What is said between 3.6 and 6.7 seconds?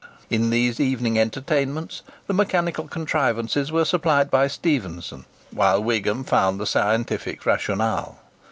were supplied by Stephenson, whilst Wigham found the